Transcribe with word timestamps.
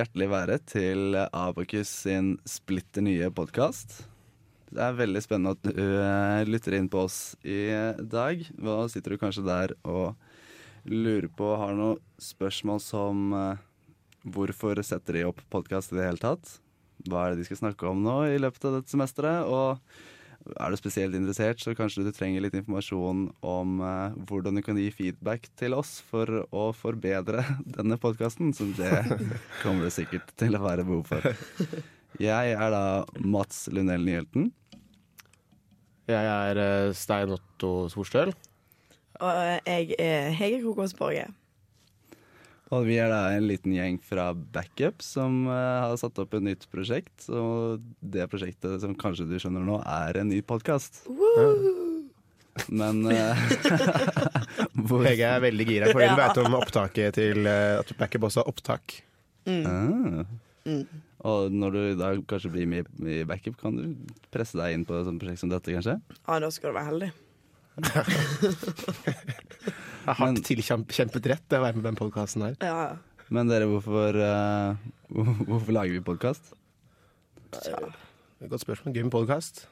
hjertelig 0.00 0.28
være 0.30 0.56
til 0.64 1.16
Abakus 1.18 1.90
sin 2.06 2.32
splitter 2.48 3.04
nye 3.04 3.26
podkast. 3.36 3.98
Det 4.70 4.80
er 4.80 4.96
veldig 4.96 5.20
spennende 5.20 5.52
at 5.58 5.66
du 5.66 5.80
eh, 6.00 6.44
lytter 6.48 6.76
inn 6.78 6.88
på 6.88 7.02
oss 7.04 7.34
i 7.44 7.68
dag. 8.00 8.40
Hva 8.56 8.86
sitter 8.88 9.12
du 9.12 9.20
kanskje 9.20 9.44
der 9.44 9.74
og 9.84 10.14
lurer 10.88 11.28
på? 11.36 11.50
Har 11.60 11.76
noen 11.76 12.00
spørsmål 12.22 12.80
som 12.80 13.34
eh, 13.36 13.60
hvorfor 14.24 14.80
setter 14.86 15.18
de 15.18 15.26
opp 15.28 15.42
podkast 15.52 15.92
i 15.92 15.98
det 15.98 16.06
hele 16.06 16.22
tatt? 16.22 16.54
Hva 17.04 17.26
er 17.26 17.34
det 17.34 17.42
de 17.42 17.50
skal 17.50 17.60
snakke 17.60 17.90
om 17.90 18.00
nå 18.06 18.16
i 18.30 18.40
løpet 18.40 18.70
av 18.70 18.78
dette 18.78 18.94
semesteret? 18.94 19.50
Og 19.50 19.82
er 20.56 20.72
du 20.72 20.78
spesielt 20.78 21.16
interessert, 21.16 21.60
så 21.60 21.74
kanskje 21.76 22.04
du 22.06 22.10
trenger 22.14 22.44
litt 22.44 22.56
informasjon 22.56 23.26
om 23.46 23.80
eh, 23.84 24.18
hvordan 24.28 24.56
du 24.56 24.62
kan 24.64 24.78
gi 24.80 24.88
feedback 24.94 25.48
til 25.60 25.76
oss 25.76 25.98
for 26.10 26.44
å 26.50 26.70
forbedre 26.76 27.44
denne 27.76 27.98
podkasten. 28.00 28.54
Så 28.56 28.70
det 28.78 28.92
kommer 29.62 29.86
det 29.86 29.94
sikkert 29.96 30.32
til 30.40 30.56
å 30.56 30.64
være 30.64 30.86
behov 30.88 31.10
for. 31.10 31.34
Jeg 32.20 32.54
er 32.56 32.72
da 32.74 32.84
Mats 33.20 33.66
Lundell 33.72 34.06
Nyhelten. 34.06 34.50
Jeg 36.10 36.30
er 36.30 36.62
eh, 36.64 36.94
Stein 36.96 37.36
Otto 37.36 37.88
Sorstøl. 37.92 38.34
Og 39.20 39.42
jeg 39.66 39.94
er 40.00 40.32
Hege 40.32 40.62
Krokås 40.64 40.96
Borge. 40.96 41.28
Og 42.70 42.84
vi 42.86 43.00
er 43.02 43.10
da 43.10 43.32
en 43.34 43.48
liten 43.50 43.72
gjeng 43.74 43.96
fra 44.06 44.28
Backup 44.34 45.02
som 45.02 45.42
uh, 45.50 45.88
har 45.88 45.96
satt 45.98 46.18
opp 46.22 46.36
et 46.38 46.44
nytt 46.46 46.68
prosjekt. 46.70 47.26
Og 47.26 47.82
det 47.98 48.28
prosjektet 48.30 48.84
som 48.84 48.94
kanskje 48.98 49.26
du 49.26 49.34
skjønner 49.42 49.64
nå, 49.66 49.80
er 49.82 50.20
en 50.20 50.30
ny 50.30 50.38
podkast. 50.46 51.02
Men 52.70 53.02
uh, 53.10 53.40
hvor, 54.86 55.02
Hege 55.02 55.26
er 55.26 55.42
veldig 55.42 55.66
gira, 55.66 55.90
for 55.90 56.04
Ja. 56.04 56.14
vet 56.18 56.38
om 56.44 56.54
opptaket 56.60 57.18
til 57.18 57.42
uh, 57.48 57.80
at 57.80 57.90
backup 57.98 58.28
også 58.30 58.44
har 58.44 58.52
opptak. 58.52 59.00
Ah. 59.50 60.22
Og 61.26 61.50
når 61.50 61.74
du 61.74 61.80
da 61.98 62.12
kanskje 62.30 62.52
blir 62.54 62.70
med 62.70 62.86
i 63.02 63.24
backup, 63.26 63.58
kan 63.58 63.74
du 63.74 64.14
presse 64.30 64.54
deg 64.60 64.76
inn 64.76 64.86
på 64.86 64.94
et 64.94 65.08
sånt 65.08 65.18
prosjekt 65.18 65.42
som 65.42 65.50
dette, 65.50 65.74
kanskje? 65.74 65.98
Ja, 66.22 66.38
da 66.38 66.52
skal 66.54 66.70
du 66.70 66.78
være 66.78 66.90
heldig. 66.92 67.10
Jeg 67.78 67.94
har 70.08 70.16
hardt 70.18 70.42
tilkjempet 70.46 71.26
rett 71.30 71.44
til 71.46 71.58
å 71.60 71.64
være 71.64 71.76
med 71.76 71.84
på 71.84 71.88
den 71.88 72.00
podkasten 72.00 72.42
her. 72.48 72.54
Ja, 72.64 72.78
ja. 72.90 72.96
Men 73.30 73.46
dere, 73.46 73.68
hvorfor, 73.70 74.16
uh, 74.18 74.74
hvorfor 75.46 75.70
lager 75.76 75.94
vi 75.94 76.00
podkast? 76.02 76.50
Ja. 77.62 77.78
Godt 78.50 78.64
spørsmål. 78.64 78.96
Gøy 78.96 79.04
med 79.06 79.14
podkast. 79.14 79.68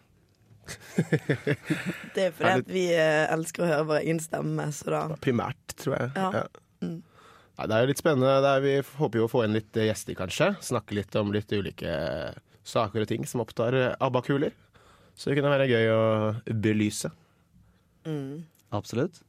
Det 2.14 2.22
er 2.28 2.32
fordi 2.36 2.52
at 2.52 2.70
vi 2.70 2.84
eh, 2.92 3.24
elsker 3.32 3.64
å 3.64 3.68
høre 3.70 3.86
vår 3.88 3.98
egen 4.02 4.18
stemme, 4.20 4.66
så 4.76 4.90
da 4.92 5.16
Primært, 5.24 5.74
tror 5.80 5.94
jeg. 5.96 6.10
Ja. 6.14 6.44
Mm. 6.84 7.00
Nei, 7.58 7.66
det 7.66 7.74
er 7.74 7.82
jo 7.82 7.90
litt 7.90 8.02
spennende. 8.02 8.42
Det 8.44 8.50
er, 8.52 8.60
vi 8.62 8.74
håper 9.00 9.22
jo 9.22 9.26
å 9.26 9.32
få 9.32 9.42
inn 9.46 9.56
litt 9.56 9.72
eh, 9.80 9.88
gjester, 9.88 10.14
kanskje. 10.18 10.52
Snakke 10.68 10.98
litt 11.00 11.12
om 11.18 11.32
litt 11.34 11.50
ulike 11.50 11.90
saker 12.68 13.02
og 13.02 13.08
ting 13.10 13.22
som 13.26 13.42
opptar 13.42 13.72
ABBA-kuler. 13.96 14.52
Så 15.18 15.32
det 15.32 15.40
kunne 15.40 15.50
være 15.50 15.70
gøy 15.72 15.86
å 15.90 16.02
belyse. 16.62 17.10
Mm. 18.08 18.44
Absolutt. 18.76 19.20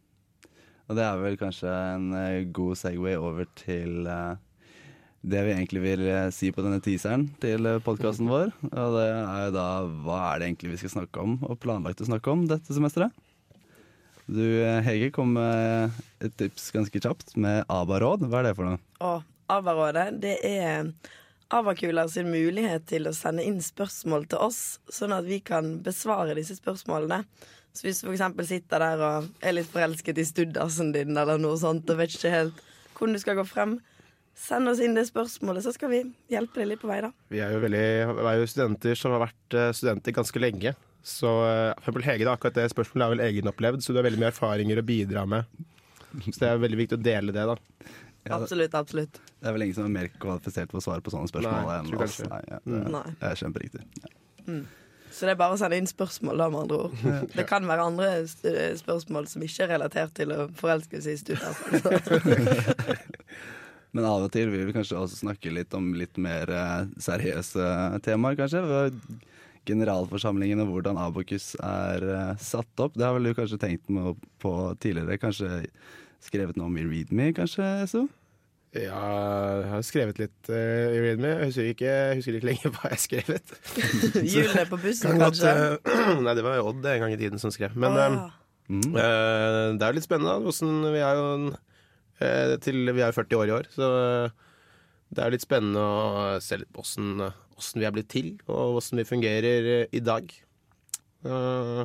Og 0.90 0.98
det 0.98 1.06
er 1.06 1.20
vel 1.22 1.38
kanskje 1.38 1.70
en 1.70 2.14
eh, 2.18 2.48
god 2.50 2.80
segway 2.80 3.14
over 3.20 3.46
til 3.60 4.08
eh, 4.10 4.40
det 5.22 5.44
vi 5.46 5.54
egentlig 5.54 5.84
vil 5.84 6.06
eh, 6.10 6.32
si 6.34 6.50
på 6.56 6.64
denne 6.66 6.82
teaseren 6.82 7.28
til 7.44 7.70
podkasten 7.86 8.30
vår. 8.32 8.50
Og 8.72 8.98
det 8.98 9.06
er 9.14 9.44
jo 9.46 9.54
da 9.54 9.68
hva 9.86 10.22
er 10.32 10.42
det 10.42 10.50
egentlig 10.50 10.74
vi 10.74 10.82
skal 10.82 10.96
snakke 10.96 11.22
om, 11.22 11.38
og 11.46 11.60
planlagt 11.62 12.02
å 12.02 12.10
snakke 12.10 12.34
om 12.34 12.48
dette 12.50 12.74
semesteret. 12.74 13.14
Du 14.30 14.46
Hege 14.86 15.10
kom 15.14 15.32
med 15.38 15.96
et 16.22 16.34
tips 16.38 16.68
ganske 16.76 17.02
kjapt 17.02 17.34
med 17.42 17.64
ABBA-råd. 17.66 18.28
Hva 18.30 18.42
er 18.42 18.50
det 18.50 18.58
for 18.58 18.70
noe? 18.70 18.82
Å, 19.02 19.16
ABBA-rådet, 19.56 20.10
det 20.22 20.36
er 20.46 20.92
ABBA-kuler 21.50 22.10
sin 22.14 22.30
mulighet 22.30 22.86
til 22.90 23.10
å 23.10 23.16
sende 23.18 23.46
inn 23.46 23.58
spørsmål 23.66 24.28
til 24.30 24.42
oss, 24.46 24.62
sånn 24.94 25.16
at 25.16 25.26
vi 25.26 25.40
kan 25.42 25.80
besvare 25.86 26.38
disse 26.38 26.60
spørsmålene. 26.60 27.24
Så 27.80 27.88
hvis 27.88 28.02
du 28.04 28.10
f.eks. 28.12 28.50
sitter 28.50 28.84
der 28.84 29.02
og 29.08 29.30
er 29.40 29.54
litt 29.56 29.70
forelsket 29.72 30.18
i 30.20 30.26
studdasen 30.28 30.90
din, 30.92 31.16
eller 31.16 31.40
noe 31.40 31.56
sånt, 31.62 31.88
og 31.88 32.02
vet 32.02 32.12
ikke 32.12 32.34
helt 32.34 32.66
hvordan 32.98 33.16
du 33.16 33.22
skal 33.22 33.38
gå 33.40 33.46
frem, 33.48 33.78
send 34.36 34.68
oss 34.68 34.82
inn 34.84 34.98
det 34.98 35.06
spørsmålet, 35.08 35.64
så 35.64 35.72
skal 35.72 35.94
vi 35.94 36.02
hjelpe 36.32 36.60
deg 36.60 36.74
litt 36.74 36.82
på 36.82 36.90
vei, 36.90 36.98
da. 37.06 37.14
Vi 37.32 37.40
er 37.40 37.54
jo, 37.56 37.62
veldig, 37.64 37.86
vi 38.18 38.26
er 38.28 38.42
jo 38.42 38.50
studenter 38.52 39.00
som 39.00 39.16
har 39.16 39.24
vært 39.24 39.56
eh, 39.56 39.70
studenter 39.76 40.16
ganske 40.18 40.42
lenge. 40.44 40.74
Så 41.08 41.32
eh, 41.48 41.70
for 41.78 41.86
eksempel 41.86 42.08
Hege, 42.10 42.28
da, 42.28 42.36
akkurat 42.36 42.60
det 42.60 42.68
spørsmålet 42.74 43.06
er 43.06 43.14
vel 43.16 43.24
egenopplevd, 43.30 43.86
så 43.86 43.96
du 43.96 44.02
har 44.02 44.08
veldig 44.10 44.20
mye 44.26 44.32
erfaringer 44.34 44.82
å 44.82 44.86
bidra 44.92 45.24
med. 45.32 45.64
Så 46.26 46.36
det 46.42 46.50
er 46.50 46.62
veldig 46.66 46.82
viktig 46.82 47.00
å 47.00 47.04
dele 47.06 47.36
det, 47.36 47.48
da. 47.48 47.56
Ja, 48.26 48.36
det, 48.36 48.42
Absolutt, 48.42 48.76
absolutt. 48.76 49.22
det 49.40 49.48
er 49.48 49.56
vel 49.56 49.64
ingen 49.70 49.78
som 49.78 49.88
er 49.88 49.96
mer 49.96 50.12
kvalifisert 50.20 50.74
for 50.74 50.82
å 50.82 50.84
svare 50.84 51.04
på 51.06 51.14
sånne 51.14 51.32
spørsmål 51.32 51.64
Nei, 51.64 51.78
enn 51.80 52.04
oss. 52.04 52.20
Nei, 52.28 52.42
ja, 52.52 52.60
det, 52.66 52.82
Nei. 52.92 53.04
det 53.22 53.30
er 53.30 53.40
kjemperiktig. 53.40 53.86
Ja. 54.04 54.12
Så 55.10 55.26
det 55.26 55.34
er 55.34 55.40
bare 55.40 55.56
å 55.56 55.60
sende 55.60 55.78
inn 55.80 55.88
spørsmål, 55.90 56.42
da, 56.42 56.48
med 56.54 56.62
andre 56.66 56.78
ord. 56.86 56.94
Det 57.34 57.46
kan 57.50 57.64
være 57.68 57.88
andre 57.90 58.08
spørsmål 58.80 59.24
som 59.32 59.46
ikke 59.46 59.66
er 59.66 59.72
relatert 59.74 60.14
til 60.18 60.30
å 60.36 60.38
forelske 60.60 60.98
seg 61.02 61.18
i 61.18 61.22
studdasen. 61.24 61.80
Men 63.96 64.06
av 64.06 64.28
og 64.28 64.32
til 64.34 64.52
vil 64.54 64.68
vi 64.68 64.76
kanskje 64.76 65.00
også 65.00 65.24
snakke 65.24 65.54
litt 65.54 65.74
om 65.74 65.86
litt 65.98 66.20
mer 66.22 66.52
eh, 66.54 66.84
seriøse 67.02 67.66
temaer, 68.06 68.38
kanskje. 68.38 68.62
Generalforsamlingen 69.70 70.62
og 70.64 70.70
hvordan 70.76 71.00
Abokus 71.02 71.48
er 71.58 72.06
eh, 72.06 72.36
satt 72.44 72.86
opp. 72.86 72.94
Det 72.94 73.08
har 73.08 73.18
vel 73.18 73.32
du 73.32 73.38
kanskje 73.38 73.62
tenkt 73.62 73.90
på 73.90 74.54
tidligere? 74.84 75.18
Kanskje 75.22 75.64
skrevet 76.22 76.60
noe 76.60 76.70
om 76.70 76.78
i 76.78 76.86
Readme, 76.86 77.32
kanskje, 77.34 77.66
Eso? 77.88 78.06
Ja, 78.78 78.98
jeg 79.64 79.70
har 79.72 79.86
skrevet 79.88 80.20
litt 80.22 80.50
eh, 80.54 80.92
i 80.94 81.00
Readme. 81.02 81.32
Jeg 81.32 81.50
husker 81.50 81.70
ikke, 81.72 81.88
jeg 81.90 82.20
husker 82.20 82.38
ikke 82.38 82.50
lenger 82.52 82.72
hva 82.76 82.92
jeg 82.92 82.98
har 82.98 83.02
skrevet. 83.06 83.56
Hjulene 84.20 84.66
på 84.70 84.82
bussen, 84.84 85.16
Kan 85.16 85.24
kanskje. 85.26 85.56
eh, 85.82 86.12
nei, 86.26 86.36
det 86.38 86.46
var 86.46 86.62
Odd 86.62 86.86
en 86.86 87.06
gang 87.06 87.16
i 87.16 87.22
tiden 87.22 87.42
som 87.42 87.54
skrev. 87.56 87.74
Men 87.80 87.98
eh, 87.98 88.20
ja. 88.20 88.28
Mm. 88.70 88.92
Eh, 88.94 89.64
det 89.74 89.82
er 89.82 89.90
jo 89.90 89.98
litt 89.98 90.06
spennende. 90.06 90.38
Hvordan 90.46 90.94
vi 90.94 91.02
er 91.02 91.18
jo 91.18 91.32
uh, 91.50 92.54
til 92.62 92.94
vi 92.94 93.02
er 93.02 93.16
40 93.16 93.42
år 93.42 93.50
i 93.50 93.58
år, 93.58 93.72
så 93.74 93.90
uh, 93.90 94.48
det 95.10 95.22
er 95.22 95.30
jo 95.30 95.34
litt 95.34 95.46
spennende 95.46 95.82
å 95.82 96.26
se 96.44 96.60
litt 96.62 96.70
på 96.76 96.84
eh, 96.86 97.38
vi 97.76 97.88
er 97.88 97.94
blitt 97.96 98.12
til, 98.14 98.28
og 98.48 98.76
hvordan 98.78 99.02
vi 99.02 99.08
fungerer 99.10 99.70
i 99.90 100.02
dag. 100.06 100.30
Eh, 101.26 101.82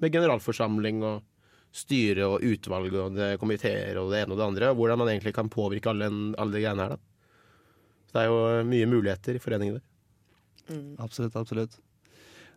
med 0.00 0.14
generalforsamling 0.14 1.02
og 1.04 1.24
styre 1.74 2.28
og 2.30 2.44
utvalg 2.46 2.94
og 3.00 3.16
komiteer 3.42 3.98
og 3.98 4.12
det 4.12 4.22
ene 4.22 4.34
og 4.36 4.38
det 4.40 4.46
andre. 4.46 4.70
Hvordan 4.78 5.00
man 5.00 5.10
egentlig 5.10 5.34
kan 5.34 5.50
påvirke 5.50 5.90
alle, 5.90 6.06
alle 6.38 6.54
de 6.54 6.62
greiene 6.62 6.86
her. 6.86 6.94
da. 6.94 7.00
Så 8.06 8.14
det 8.18 8.22
er 8.22 8.30
jo 8.30 8.68
mye 8.70 8.90
muligheter 8.92 9.34
i 9.38 9.42
foreningen 9.42 9.80
der. 9.80 9.88
Absolutt, 11.02 11.34
absolutt. 11.36 11.74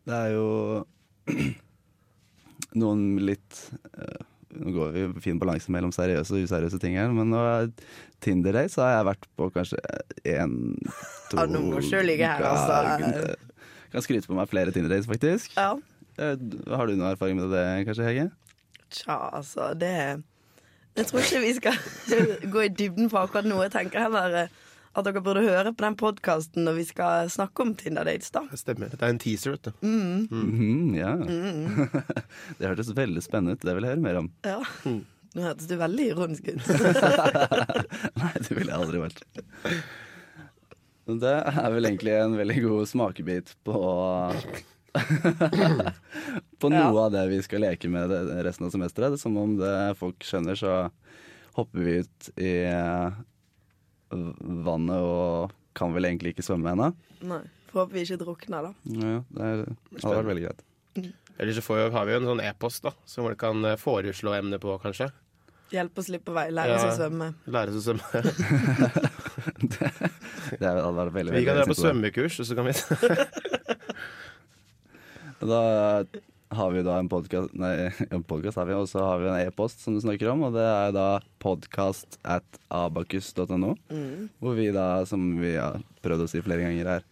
Det 0.08 0.16
er 0.16 0.36
jo 0.36 0.86
noen 2.82 3.06
litt 3.26 3.64
eh, 3.98 4.26
Nå 4.58 4.72
går 4.74 4.94
vi 4.96 5.02
i 5.04 5.22
fin 5.22 5.38
balanse 5.42 5.70
mellom 5.74 5.92
seriøse 5.94 6.32
og 6.34 6.46
useriøse 6.48 6.78
ting 6.82 6.96
her, 6.98 7.12
men 7.14 7.28
nå 7.30 7.42
er 7.44 7.68
Tinder 8.24 8.56
så 8.72 8.86
har 8.86 8.94
jeg 8.96 9.08
vært 9.10 9.28
på 9.38 9.50
kanskje 9.54 9.82
én, 10.24 10.54
to 11.30 11.38
Ja, 11.38 11.44
nå 11.52 11.60
må 11.66 11.82
du 11.84 11.98
ligge 12.08 12.26
her, 12.32 12.46
altså. 12.48 13.36
Kan 13.92 14.06
skryte 14.06 14.30
på 14.32 14.38
meg 14.40 14.48
flere 14.50 14.72
Tinder 14.74 14.96
Days, 14.96 15.06
faktisk. 15.10 15.52
ja. 15.60 15.76
Eh, 16.18 16.40
Har 16.72 16.88
du 16.90 16.96
noe 16.98 17.12
erfaring 17.14 17.38
med 17.38 17.52
det, 17.54 17.66
kanskje, 17.86 18.08
Hege? 18.08 18.30
Tja, 18.94 19.18
altså, 19.36 19.74
det 19.78 19.92
Jeg 20.98 21.10
tror 21.10 21.26
ikke 21.26 21.42
vi 21.44 21.52
skal 21.58 21.76
gå 22.54 22.64
i 22.66 22.72
dybden 22.74 23.12
på 23.12 23.20
akkurat 23.22 23.48
nå. 23.48 23.60
Jeg 23.68 23.74
tenker 23.76 24.08
heller 24.08 24.38
eh, 24.44 24.56
at 24.98 25.06
dere 25.06 25.22
burde 25.22 25.44
høre 25.46 25.74
på 25.78 25.86
den 25.86 25.98
podkasten 26.00 26.66
når 26.66 26.80
vi 26.80 26.86
skal 26.90 27.30
snakke 27.30 27.62
om 27.66 27.76
Tinder 27.78 28.08
dates, 28.08 28.32
da. 28.34 28.42
Det 28.50 28.58
stemmer. 28.58 28.90
Det 28.90 29.04
er 29.04 29.14
en 29.14 29.22
teaser, 29.22 29.54
vet 29.54 29.70
du. 29.70 29.86
Mhm, 29.86 30.96
ja. 30.98 31.12
det 32.58 32.72
hørtes 32.72 32.90
veldig 32.98 33.22
spennende 33.22 33.54
ut. 33.58 33.62
Det 33.68 33.78
vil 33.78 33.86
jeg 33.86 33.94
høre 33.94 34.06
mer 34.08 34.22
om. 34.24 34.32
Ja. 34.48 34.58
Nå 34.88 35.46
hørtes 35.46 35.70
du 35.70 35.76
veldig 35.78 36.10
ironisk 36.16 36.50
ut. 36.50 36.66
Nei, 38.24 38.34
det 38.42 38.58
ville 38.58 38.72
jeg 38.72 38.80
aldri 38.80 39.04
vært. 39.04 39.22
Det 41.08 41.36
er 41.38 41.70
vel 41.72 41.88
egentlig 41.88 42.16
en 42.18 42.34
veldig 42.40 42.58
god 42.66 42.90
smakebit 42.90 43.54
på 43.68 43.78
På 46.62 46.70
noe 46.72 46.80
Ja. 46.80 46.90
av 47.06 47.12
det 47.14 47.24
vi 47.30 47.42
skal 47.46 47.62
leke 47.66 47.90
med 47.92 48.10
resten 48.46 48.66
av 48.68 48.72
semesteret. 48.74 49.12
Det 49.14 49.20
er 49.20 49.22
Som 49.22 49.38
om 49.38 49.58
det 49.60 49.74
folk 50.00 50.20
skjønner, 50.26 50.56
så 50.58 50.90
hopper 51.58 51.80
vi 51.86 51.98
ut 52.04 52.30
i 52.38 52.54
eh, 52.66 53.12
vannet 54.12 54.98
og 55.04 55.52
kan 55.78 55.94
vel 55.94 56.06
egentlig 56.10 56.34
ikke 56.36 56.46
svømme 56.48 56.72
ennå. 56.74 56.92
Nei. 57.28 57.44
Får 57.72 57.84
håpe 57.84 57.94
vi 57.98 58.06
ikke 58.08 58.20
drukner, 58.24 58.62
da. 58.70 58.74
Ja, 58.96 59.20
det 59.30 59.42
er- 59.52 59.66
det 59.68 60.02
hadde 60.04 60.18
vært 60.24 60.32
veldig 60.32 60.46
greit. 60.48 60.62
Eller 61.38 61.54
så 61.54 61.62
får, 61.62 61.92
har 61.94 62.06
vi 62.08 62.14
jo 62.16 62.20
en 62.22 62.30
sånn 62.32 62.42
e-post 62.48 62.82
da 62.88 62.92
som 63.06 63.24
folk 63.28 63.38
kan 63.38 63.64
eh, 63.66 63.76
foreslå 63.78 64.34
emne 64.40 64.58
på, 64.60 64.80
kanskje. 64.82 65.12
Hjelp 65.70 65.98
oss 66.00 66.08
litt 66.10 66.24
på 66.24 66.32
vei. 66.34 66.48
Lære 66.50 66.74
oss 66.78 66.86
Ja. 66.86 66.92
å 66.94 66.98
svømme. 66.98 67.28
Lære 67.46 67.70
oss 67.76 67.84
å 67.84 67.92
svømme. 67.92 68.08
Det 70.58 70.64
hadde 70.64 70.94
vært 70.96 71.14
veldig, 71.14 71.34
Vi 71.36 71.44
kan 71.46 71.58
dra 71.60 71.66
på 71.68 71.76
svømmekurs, 71.78 72.40
og 72.42 72.46
så 72.48 72.56
kan 72.56 72.66
vi 72.70 72.74
Da 75.40 76.06
har 76.50 76.72
vi 76.72 76.82
da 76.82 76.96
en 76.98 77.10
podkast 77.12 77.54
Nei, 77.54 77.92
en 78.10 78.24
podkast 78.26 78.58
har 78.58 78.66
vi, 78.66 78.74
og 78.74 78.88
så 78.90 79.04
har 79.06 79.20
vi 79.22 79.28
en 79.30 79.42
e-post 79.46 79.84
som 79.84 79.94
du 79.94 80.02
snakker 80.02 80.32
om, 80.32 80.48
og 80.48 80.56
det 80.56 80.66
er 80.66 80.94
da 80.96 81.08
podcast 81.44 82.18
at 82.26 82.60
abakus.no. 82.74 83.76
Hvor 84.42 84.58
vi 84.58 84.72
da, 84.74 85.06
som 85.06 85.28
vi 85.38 85.54
har 85.60 85.84
prøvd 86.02 86.26
å 86.26 86.30
si 86.32 86.42
flere 86.42 86.66
ganger 86.66 86.90
her, 86.90 87.06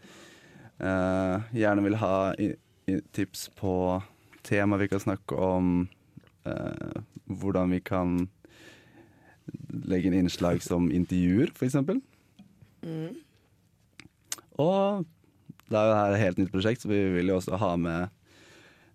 uh, 0.82 1.46
gjerne 1.54 1.86
vil 1.86 2.00
ha 2.02 2.16
i, 2.42 2.50
i 2.90 2.98
tips 3.14 3.50
på 3.60 3.76
tema 4.46 4.82
vi 4.82 4.90
kan 4.90 5.04
snakke 5.04 5.38
om, 5.38 5.76
uh, 6.50 6.98
hvordan 7.30 7.78
vi 7.78 7.84
kan 7.86 8.24
legge 9.86 10.10
inn 10.10 10.24
innslag 10.24 10.66
som 10.66 10.90
intervjuer, 10.90 11.54
for 11.54 11.70
eksempel. 11.70 12.02
Og 14.58 15.06
det 15.70 15.80
er 15.80 15.90
jo 15.90 15.98
her 15.98 16.14
et 16.14 16.22
helt 16.22 16.40
nytt 16.42 16.54
prosjekt, 16.54 16.84
så 16.84 16.92
vi 16.92 17.00
vil 17.16 17.32
jo 17.32 17.40
også 17.40 17.58
ha 17.62 17.72
med 17.80 18.14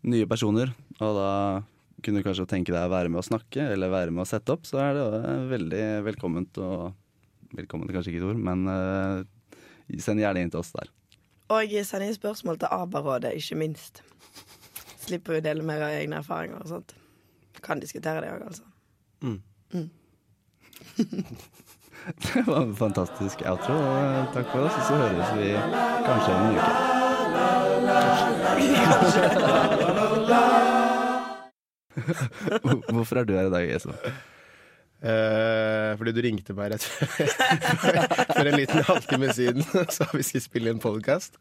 nye 0.06 0.28
personer. 0.30 0.72
Og 1.00 1.18
da 1.18 1.32
kunne 2.00 2.20
du 2.20 2.26
kanskje 2.26 2.48
tenke 2.48 2.72
deg 2.72 2.86
å 2.86 2.92
være 2.92 3.10
med 3.12 3.20
å 3.20 3.26
snakke, 3.26 3.66
eller 3.74 3.92
være 3.92 4.14
med 4.14 4.24
å 4.24 4.30
sette 4.30 4.54
opp, 4.54 4.68
så 4.68 4.80
er 4.82 4.96
det 4.96 5.02
jo 5.02 5.34
veldig 5.50 5.84
velkomment 6.08 6.64
og 6.64 6.90
Velkomment 7.50 7.90
er 7.90 7.96
kanskje 7.96 8.12
ikke 8.12 8.20
et 8.20 8.28
ord, 8.28 8.42
men 8.46 8.60
uh, 8.70 9.96
send 9.98 10.22
gjerne 10.22 10.44
inn 10.44 10.52
til 10.54 10.60
oss 10.60 10.68
der. 10.70 10.86
Og 11.50 11.72
send 11.82 12.06
inn 12.06 12.14
spørsmål 12.14 12.60
til 12.62 12.70
ABA-rådet, 12.70 13.32
ikke 13.40 13.58
minst. 13.58 14.04
Slipper 15.02 15.34
jo 15.34 15.40
å 15.42 15.46
dele 15.48 15.66
mer 15.66 15.82
av 15.82 15.96
egne 15.96 16.20
erfaringer 16.22 16.62
og 16.62 16.70
sånt. 16.70 16.94
Kan 17.66 17.82
diskutere 17.82 18.22
det 18.22 18.30
òg, 18.36 18.46
altså. 18.52 18.62
Det 22.34 22.46
var 22.46 22.62
en 22.62 22.76
fantastisk 22.76 23.42
outro. 23.46 23.74
og 23.74 24.34
Takk 24.34 24.46
for 24.52 24.60
oss, 24.66 24.74
og 24.74 24.82
så 24.88 24.94
høres 25.00 25.30
vi 25.36 25.48
kanskje 26.06 26.32
om 26.34 26.42
en 26.46 26.56
uke. 26.56 26.72
Hvorfor 32.94 33.16
er 33.20 33.24
du 33.24 33.32
her 33.36 33.46
i 33.46 33.50
dag, 33.50 33.64
Eso? 33.76 33.92
Eh, 35.00 35.96
fordi 35.96 36.12
du 36.12 36.20
ringte 36.20 36.52
meg 36.52 36.74
rett 36.74 36.84
for 36.84 38.44
en 38.44 38.56
liten 38.58 38.82
halvtime 38.84 39.30
siden, 39.32 39.64
så 39.96 40.04
vi 40.12 40.22
skulle 40.26 40.44
spille 40.44 40.74
en 40.74 40.82
podkast. 40.82 41.38